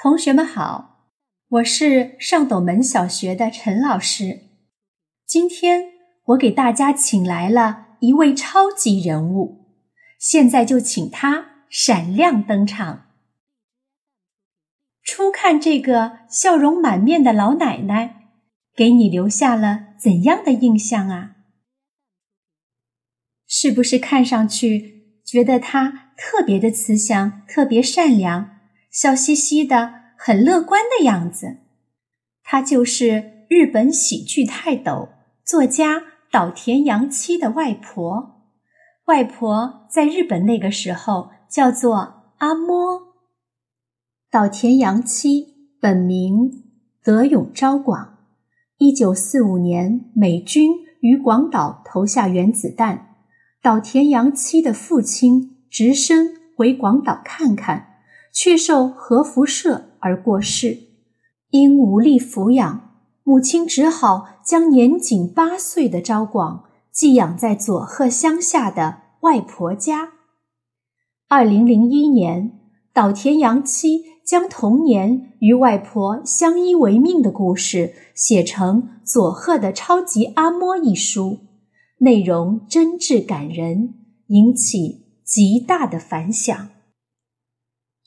[0.00, 1.08] 同学们好，
[1.48, 4.42] 我是上斗门小学的陈老师。
[5.26, 5.86] 今天
[6.26, 9.66] 我给大家请来了一位超级人物，
[10.16, 13.06] 现在就请他闪亮登场。
[15.02, 18.28] 初看这个笑容满面的老奶奶，
[18.76, 21.32] 给你留下了怎样的印象啊？
[23.48, 28.57] 是不是看上去觉得她特别的慈祥，特别善良？
[29.00, 31.58] 笑嘻嘻的，很乐观的样子。
[32.42, 35.10] 她就是日本喜剧泰斗、
[35.44, 36.02] 作家
[36.32, 38.42] 岛田洋七的外婆。
[39.04, 43.02] 外婆在日本那个时候叫做阿嬷。
[44.32, 45.46] 岛田洋七
[45.80, 46.50] 本名
[47.04, 48.18] 德永昭广，
[48.78, 50.72] 一九四五年美军
[51.02, 53.14] 于广岛投下原子弹，
[53.62, 57.87] 岛田洋七的父亲直升回广岛看看。
[58.40, 60.78] 却受核辐射而过世，
[61.50, 62.92] 因无力抚养，
[63.24, 70.10] 母亲只好将年仅八岁的昭广寄养在佐贺乡下的外婆家。
[71.26, 72.60] 二零零一年，
[72.92, 81.38] 岛田洋七将童年与外婆相依为命的故事写成《佐贺的超级阿嬷》一书，
[81.98, 83.94] 内容真挚感人，
[84.28, 86.68] 引起极大的反响。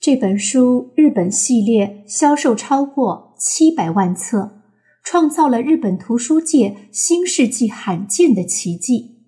[0.02, 4.64] 这本书日本系列销售超过七百万册，
[5.04, 9.20] 创造了日本图书界新世纪罕见的奇迹。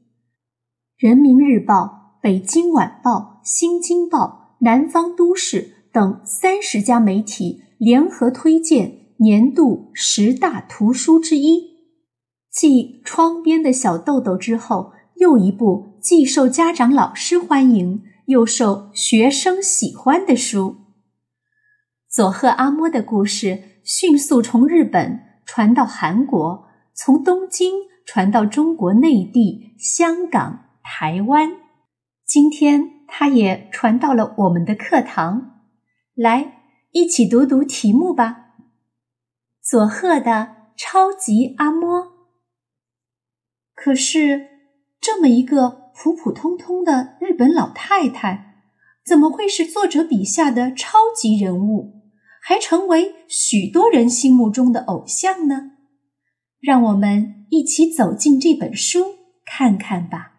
[0.97, 11.65] 人民日报、北京晚报、新京报、南方都市等三十家媒体联合推荐年度十大图书之一。
[12.51, 18.01] 继《窗边的小豆豆》之后，又一部既受家长老师欢迎。
[18.27, 20.77] 又受学生喜欢的书，
[22.07, 27.73] 佐贺阿嬷的故事迅速从日本传到韩国，从东京
[28.05, 31.51] 传到中国内地、香港、台湾，
[32.25, 35.61] 今天它也传到了我们的课堂。
[36.13, 36.61] 来，
[36.91, 38.55] 一起读读题目吧。
[39.61, 42.11] 佐贺的超级阿嬷，
[43.75, 44.47] 可是
[45.01, 45.82] 这么一个。
[45.95, 48.55] 普普通通的日本老太太，
[49.05, 52.01] 怎么会是作者笔下的超级人物，
[52.41, 55.71] 还成为许多人心目中的偶像呢？
[56.59, 59.05] 让我们一起走进这本书
[59.45, 60.31] 看看吧。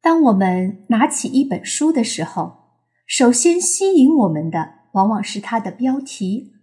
[0.00, 2.58] 当我们拿起一本书的时候，
[3.06, 6.54] 首先吸引我们的往往是它的标题，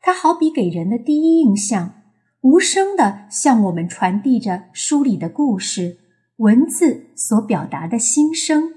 [0.00, 2.02] 它好比给人的第一印象，
[2.40, 5.98] 无声的向我们传递着书里的故事。
[6.36, 8.74] 文字所表达的心声，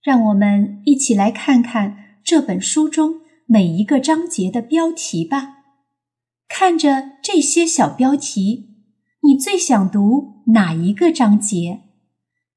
[0.00, 5.64] 让我们一起来看看这本书中每一个章节的标题吧。
[6.48, 8.68] 看着这些小标题，
[9.22, 11.80] 你最想读哪一个章节？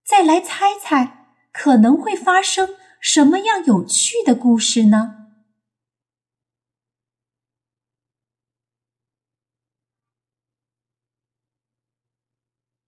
[0.06, 2.70] 再来猜猜，可能会发生
[3.02, 5.25] 什么样有趣的故事呢？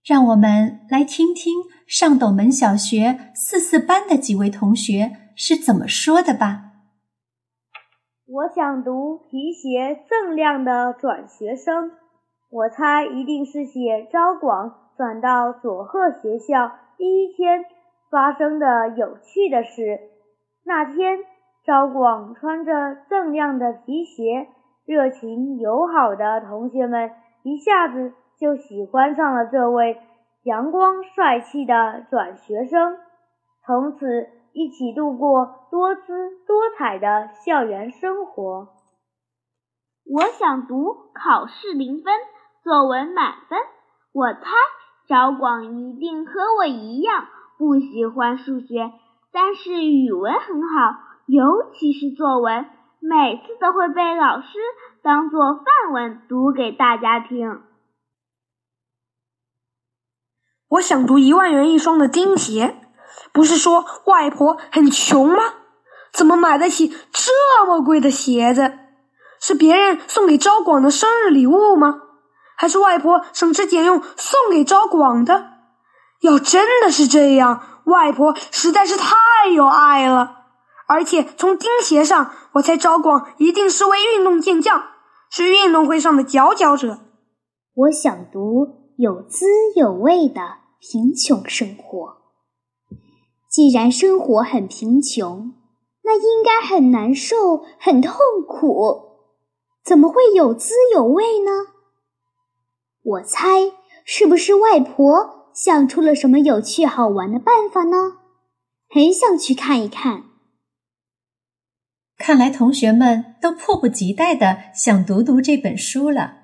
[0.08, 6.62] 让我们来听听上斗门小学四四班的几位同学是怎么说的吧。
[8.26, 11.90] 我想读皮鞋锃亮的转学生，
[12.50, 17.66] 我猜一定是写昭广转到佐贺学校第一天
[18.10, 20.00] 发生的有趣的事。
[20.64, 21.18] 那天，
[21.66, 22.72] 昭广穿着
[23.10, 24.48] 锃亮的皮鞋，
[24.86, 27.10] 热情友好的同学们
[27.42, 28.14] 一下子。
[28.38, 30.00] 就喜欢上了这位
[30.44, 32.96] 阳光帅气的转学生，
[33.66, 38.68] 从此一起度过多姿多彩的校园生活。
[40.10, 42.14] 我想读考试零分，
[42.62, 43.58] 作文满分。
[44.12, 44.40] 我猜
[45.08, 47.26] 赵广一定和我一样
[47.58, 48.92] 不喜欢数学，
[49.32, 52.66] 但是语文很好，尤其是作文，
[53.00, 54.58] 每次都会被老师
[55.02, 57.62] 当做范文读给大家听。
[60.70, 62.76] 我想读一万元一双的钉鞋，
[63.32, 65.42] 不是说外婆很穷吗？
[66.12, 68.72] 怎么买得起这么贵的鞋子？
[69.40, 72.02] 是别人送给昭广的生日礼物吗？
[72.56, 75.52] 还是外婆省吃俭用送给昭广的？
[76.20, 80.34] 要真的是这样，外婆实在是太有爱了。
[80.88, 84.82] 而且从钉鞋上，我猜昭广一定是位运动健将，
[85.30, 86.98] 是运动会上的佼佼者。
[87.74, 88.77] 我想读。
[88.98, 89.46] 有滋
[89.76, 92.16] 有味的贫穷生活。
[93.48, 95.54] 既然生活很贫穷，
[96.02, 99.20] 那应该很难受，很痛苦，
[99.84, 101.52] 怎么会有滋有味呢？
[103.04, 103.70] 我猜，
[104.04, 108.14] 是不是外婆想出了什么有趣好玩的办法呢？
[108.90, 110.24] 很想去看一看。
[112.16, 116.37] 看来同学们都迫不及待的想读读这本书了。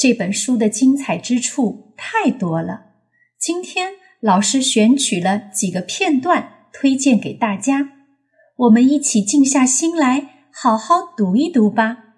[0.00, 2.84] 这本书的精彩之处太多了，
[3.38, 7.90] 今天老师选取了几个片段推荐给大家。
[8.56, 12.09] 我们一起静下心来，好好读一读吧。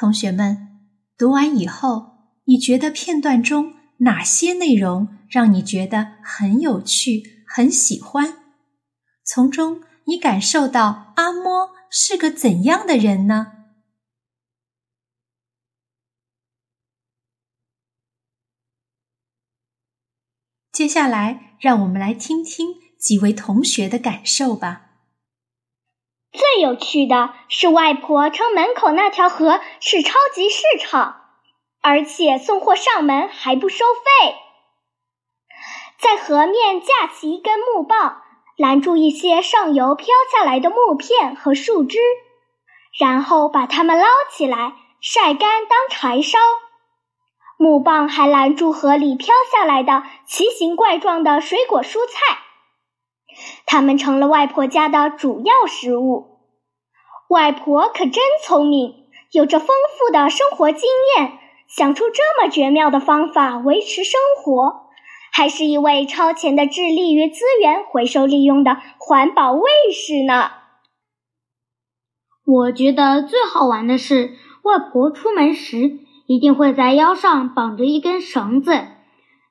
[0.00, 0.56] 同学们，
[1.18, 8.34] 读完以后，你觉得片段中哪些内容让你觉得很有趣、很喜欢？
[9.24, 13.57] 从中你感受到阿嬷是个怎样的人呢？
[20.78, 24.82] 接下来，让我们来听听几位同学的感受吧。
[26.30, 31.16] 最有趣的是，外婆称门口那条河是超级市场，
[31.82, 34.36] 而且送货上门还不收费。
[35.98, 38.22] 在河面架起一根木棒，
[38.56, 41.98] 拦住一些上游飘下来的木片和树枝，
[43.00, 46.38] 然后把它们捞起来晒干当柴烧。
[47.58, 52.38] 木棒还拦住河里飘下来的奇形怪状的水果蔬菜。
[53.66, 56.38] 它们成了外婆家的主要食物。
[57.28, 58.94] 外婆可真聪明，
[59.32, 61.38] 有着丰富的生活经验，
[61.68, 64.88] 想出这么绝妙的方法维持生活，
[65.32, 70.52] 还是一位超前的致力于资源回收利用的环保卫士呢。
[72.46, 75.98] 我觉得最好玩的是，外婆出门时
[76.28, 78.86] 一定会在腰上绑着一根绳子，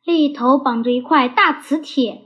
[0.05, 2.21] 另一头绑着一块大磁铁，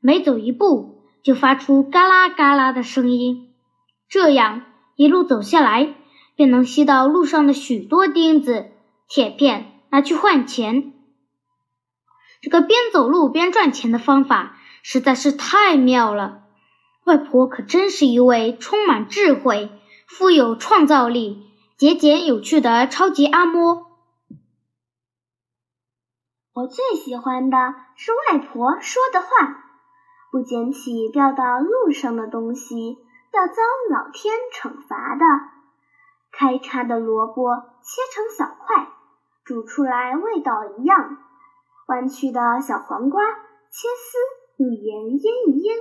[0.00, 0.90] 每走一步。
[1.22, 3.54] 就发出嘎啦嘎啦的声音，
[4.08, 4.62] 这样
[4.96, 5.94] 一路走下来，
[6.34, 8.72] 便能吸到路上的许多钉子、
[9.08, 10.94] 铁片，拿去换钱。
[12.40, 16.40] 这个边走路边赚钱的方法实在是太妙了。
[17.04, 19.70] 外婆可真是一位充满智慧、
[20.08, 21.44] 富有创造力、
[21.76, 23.91] 节俭有趣的超级阿嬷。
[26.54, 29.64] 我最喜欢的是外婆说的话。
[30.30, 32.98] 不捡起掉到路上的东西
[33.32, 33.54] 要遭
[33.90, 35.24] 老天惩罚的。
[36.30, 38.88] 开叉的萝卜切成小块，
[39.44, 41.18] 煮出来味道一样。
[41.88, 44.18] 弯曲的小黄瓜切丝，
[44.56, 45.76] 用盐腌一腌，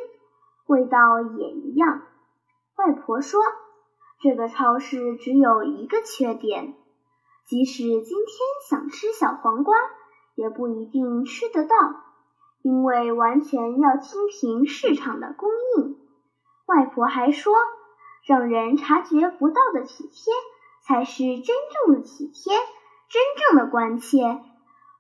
[0.68, 2.02] 味道也一样。
[2.76, 3.42] 外婆说，
[4.22, 6.76] 这个超市只有一个缺点。
[7.46, 8.38] 即使今天
[8.70, 9.76] 想吃小黄瓜，
[10.36, 11.76] 也不一定吃得到，
[12.62, 15.98] 因为完全要听凭市场的供应。
[16.66, 17.54] 外婆还说，
[18.26, 20.34] 让人察觉不到的体贴，
[20.84, 22.54] 才是真正的体贴，
[23.10, 24.42] 真正的关切。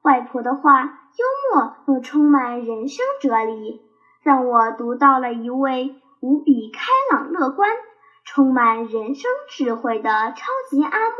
[0.01, 3.81] 外婆的话幽默又充满人生哲理，
[4.23, 7.69] 让我读到了一位无比开朗乐观、
[8.25, 11.15] 充满人生智慧的超级阿嬷。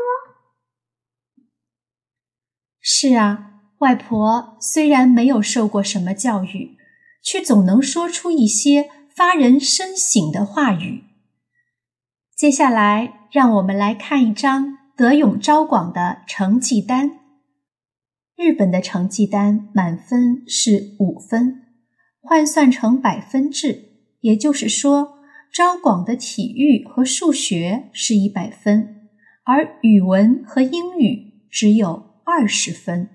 [2.80, 3.51] 是啊，
[3.82, 6.76] 外婆虽然没有受过什么教育，
[7.20, 11.02] 却总能说出一些发人深省的话语。
[12.36, 17.18] 接下来，让我们来看一张德永昭广的成绩单。
[18.36, 21.62] 日本的成绩单满分是五分，
[22.20, 25.14] 换算成百分制，也就是说，
[25.52, 29.08] 昭广的体育和数学是一百分，
[29.42, 32.12] 而语文和英语只有。
[32.24, 33.08] 二十分，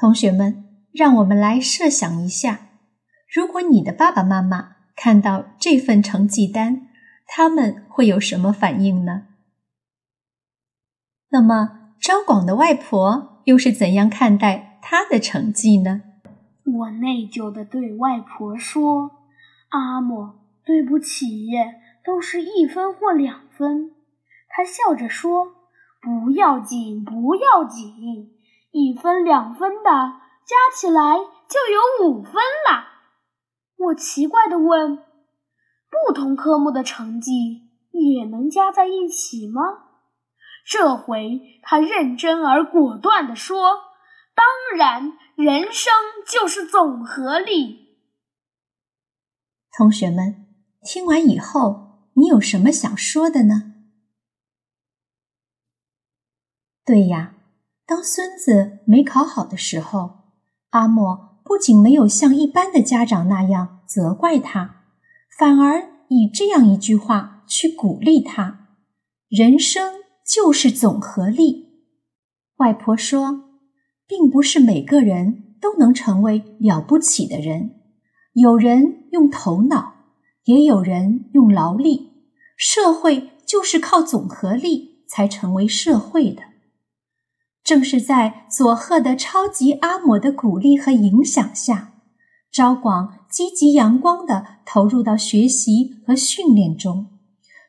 [0.00, 0.64] 同学们，
[0.94, 2.68] 让我们来设想一下，
[3.30, 6.88] 如果你的爸爸妈妈看到这份成绩单，
[7.26, 9.26] 他们会有什么反应呢？
[11.28, 16.00] 那么，张广的外婆又是怎样看待他的成绩呢？
[16.64, 19.10] 我内疚地对外婆说
[19.68, 21.50] ：“阿莫，对不起，
[22.02, 23.90] 都是一分或两分。”
[24.48, 25.60] 她笑着说。
[26.02, 28.39] 不要紧，不要紧，
[28.70, 29.90] 一分两分的
[30.46, 32.88] 加起来就有五分了。
[33.76, 34.96] 我奇怪地问
[36.06, 37.32] ：“不同科目的成绩
[37.90, 39.62] 也能加在一起吗？”
[40.66, 43.80] 这回他认真而果断地说
[44.36, 44.46] ：“当
[44.76, 45.92] 然，人生
[46.26, 47.88] 就是总和力。”
[49.76, 50.46] 同学们，
[50.82, 53.72] 听完以后，你有什么想说的呢？
[56.84, 57.34] 对呀，
[57.90, 60.10] 当孙子没考好的时候，
[60.68, 64.84] 阿莫不仅没有像一般的家长那样责怪他，
[65.36, 68.68] 反而以这样一句话去鼓励他
[69.28, 69.94] ：“人生
[70.24, 71.80] 就是总和力。”
[72.58, 73.46] 外婆说
[74.06, 77.72] ：“并不是每个人都能成为了不起的人，
[78.34, 79.94] 有人用头脑，
[80.44, 82.12] 也有人用劳力。
[82.56, 86.42] 社会就是靠总和力才成为社会的。”
[87.70, 91.92] 正是在佐贺的超级阿嬷的鼓励和影响下，
[92.50, 97.06] 昭广积极阳光地投入到学习和训练中。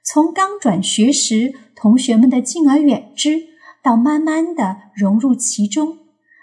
[0.04, 3.44] 从刚转学时同学们的敬而远之，
[3.84, 6.00] 到慢慢地融入其中，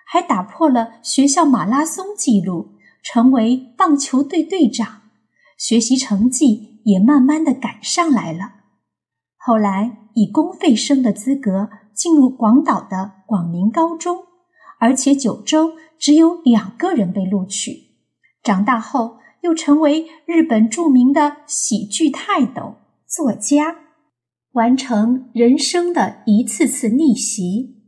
[0.06, 5.02] 还打破了学校马拉松纪录，成为棒球队队长。
[5.56, 8.52] 学习成绩也慢慢地赶上来了。
[9.36, 11.68] 后来以公费生的资格。
[11.98, 14.24] 进入广岛的广明高中，
[14.78, 17.88] 而且九州只有两个人被录取。
[18.44, 23.76] 长大后，又成为日本著名的喜剧泰斗、作家，
[24.52, 27.82] 完成人生的一次次逆袭。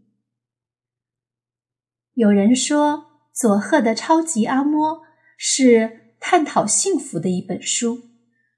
[2.15, 5.03] 有人说，佐贺的超级阿嬷
[5.39, 8.01] 是探讨幸福的一本书。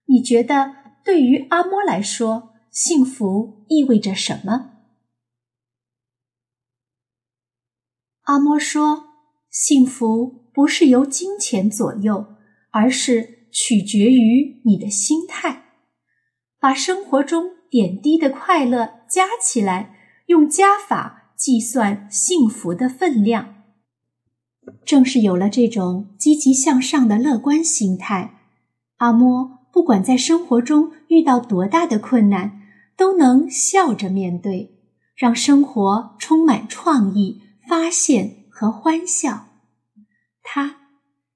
[0.06, 0.72] 你觉得，
[1.04, 4.71] 对于阿嬷来说，幸福意味着什么？
[8.32, 9.08] 阿嬷说
[9.52, 12.28] ：“幸福不是由金钱左右，
[12.70, 15.64] 而是取决于你的心态。
[16.58, 19.96] 把生活中点滴的快乐加起来，
[20.28, 23.56] 用加法计算幸福的分量。
[24.86, 28.38] 正是有了这种积极向上的乐观心态，
[28.96, 32.62] 阿嬷不管在生活中遇到多大的困难，
[32.96, 34.78] 都能笑着面对，
[35.14, 39.48] 让生活充满创意。”发现和欢笑，
[40.42, 40.88] 她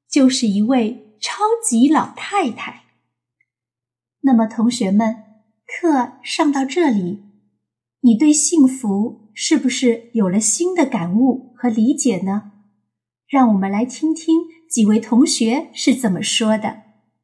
[0.09, 2.85] 就是一位超级老太太。
[4.21, 5.25] 那么，同学们，
[5.67, 7.23] 课上到这里，
[8.01, 12.53] 你对幸福是不是有了新的感悟和理解呢？
[13.29, 16.86] 让我们来听听几位同学是怎么说的。